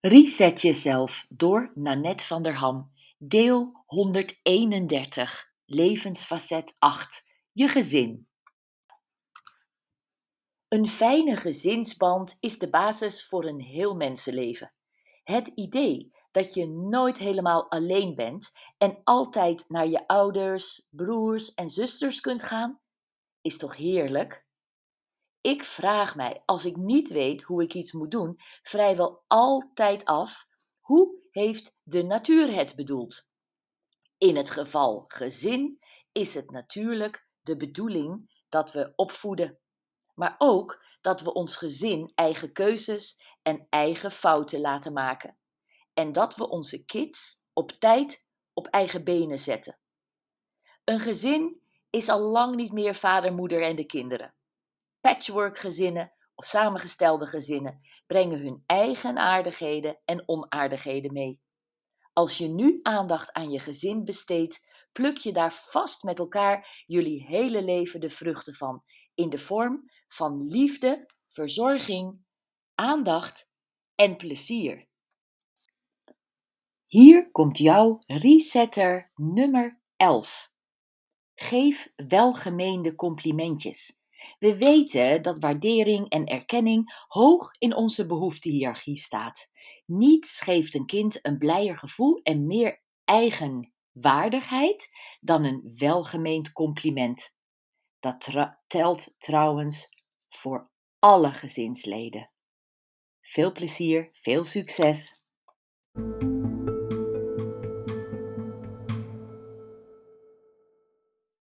Reset 0.00 0.60
jezelf 0.62 1.26
door 1.28 1.72
Nanette 1.74 2.26
van 2.26 2.42
der 2.42 2.54
Ham. 2.54 2.92
Deel 3.16 3.82
131. 3.86 5.50
Levensfacet 5.64 6.72
8. 6.78 7.26
Je 7.52 7.68
gezin. 7.68 8.28
Een 10.68 10.86
fijne 10.86 11.36
gezinsband 11.36 12.36
is 12.40 12.58
de 12.58 12.70
basis 12.70 13.26
voor 13.26 13.44
een 13.44 13.60
heel 13.60 13.94
mensenleven. 13.94 14.72
Het 15.24 15.48
idee 15.48 16.14
dat 16.30 16.54
je 16.54 16.68
nooit 16.68 17.18
helemaal 17.18 17.70
alleen 17.70 18.14
bent 18.14 18.52
en 18.76 19.00
altijd 19.04 19.68
naar 19.68 19.86
je 19.86 20.06
ouders, 20.06 20.86
broers 20.90 21.54
en 21.54 21.68
zusters 21.68 22.20
kunt 22.20 22.42
gaan, 22.42 22.80
is 23.40 23.56
toch 23.56 23.76
heerlijk? 23.76 24.47
Ik 25.48 25.64
vraag 25.64 26.14
mij, 26.14 26.42
als 26.44 26.64
ik 26.64 26.76
niet 26.76 27.08
weet 27.08 27.42
hoe 27.42 27.62
ik 27.62 27.74
iets 27.74 27.92
moet 27.92 28.10
doen, 28.10 28.34
vrijwel 28.62 29.24
altijd 29.26 30.04
af: 30.04 30.46
hoe 30.80 31.14
heeft 31.30 31.78
de 31.82 32.02
natuur 32.02 32.54
het 32.54 32.76
bedoeld? 32.76 33.30
In 34.18 34.36
het 34.36 34.50
geval 34.50 35.04
gezin 35.06 35.78
is 36.12 36.34
het 36.34 36.50
natuurlijk 36.50 37.26
de 37.40 37.56
bedoeling 37.56 38.42
dat 38.48 38.72
we 38.72 38.92
opvoeden, 38.96 39.58
maar 40.14 40.34
ook 40.38 40.84
dat 41.00 41.20
we 41.20 41.32
ons 41.32 41.56
gezin 41.56 42.12
eigen 42.14 42.52
keuzes 42.52 43.22
en 43.42 43.66
eigen 43.70 44.10
fouten 44.10 44.60
laten 44.60 44.92
maken. 44.92 45.38
En 45.94 46.12
dat 46.12 46.36
we 46.36 46.48
onze 46.48 46.84
kids 46.84 47.42
op 47.52 47.70
tijd 47.70 48.26
op 48.52 48.66
eigen 48.66 49.04
benen 49.04 49.38
zetten. 49.38 49.78
Een 50.84 51.00
gezin 51.00 51.62
is 51.90 52.08
al 52.08 52.20
lang 52.20 52.54
niet 52.54 52.72
meer 52.72 52.94
vader, 52.94 53.32
moeder 53.32 53.62
en 53.62 53.76
de 53.76 53.86
kinderen. 53.86 54.36
Patchworkgezinnen 55.08 56.12
of 56.34 56.44
samengestelde 56.44 57.26
gezinnen 57.26 57.80
brengen 58.06 58.38
hun 58.38 58.62
eigen 58.66 59.18
aardigheden 59.18 60.00
en 60.04 60.28
onaardigheden 60.28 61.12
mee. 61.12 61.40
Als 62.12 62.38
je 62.38 62.48
nu 62.48 62.80
aandacht 62.82 63.32
aan 63.32 63.50
je 63.50 63.58
gezin 63.58 64.04
besteedt, 64.04 64.66
pluk 64.92 65.16
je 65.16 65.32
daar 65.32 65.52
vast 65.52 66.02
met 66.02 66.18
elkaar 66.18 66.84
jullie 66.86 67.24
hele 67.24 67.62
leven 67.62 68.00
de 68.00 68.10
vruchten 68.10 68.54
van, 68.54 68.82
in 69.14 69.30
de 69.30 69.38
vorm 69.38 69.90
van 70.08 70.42
liefde, 70.42 71.06
verzorging, 71.26 72.24
aandacht 72.74 73.50
en 73.94 74.16
plezier. 74.16 74.88
Hier 76.86 77.30
komt 77.30 77.58
jouw 77.58 77.98
resetter 78.06 79.12
nummer 79.14 79.80
11. 79.96 80.52
Geef 81.34 81.92
welgemeende 81.96 82.94
complimentjes. 82.94 83.97
We 84.38 84.56
weten 84.56 85.22
dat 85.22 85.38
waardering 85.38 86.08
en 86.08 86.26
erkenning 86.26 87.04
hoog 87.06 87.50
in 87.58 87.74
onze 87.74 88.06
behoeftehiërarchie 88.06 88.96
staat. 88.96 89.50
Niets 89.86 90.40
geeft 90.40 90.74
een 90.74 90.86
kind 90.86 91.26
een 91.26 91.38
blijer 91.38 91.78
gevoel 91.78 92.20
en 92.22 92.46
meer 92.46 92.82
eigenwaardigheid 93.04 94.88
dan 95.20 95.44
een 95.44 95.74
welgemeend 95.76 96.52
compliment. 96.52 97.36
Dat 98.00 98.28
telt 98.66 99.14
trouwens 99.18 99.88
voor 100.28 100.70
alle 100.98 101.30
gezinsleden. 101.30 102.30
Veel 103.20 103.52
plezier, 103.52 104.08
veel 104.12 104.44
succes! 104.44 105.20